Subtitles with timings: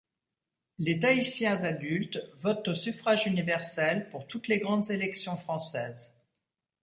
[0.79, 6.11] Les Tahitiens adultes votent au suffrage universel pour toutes les grandes élections françaises.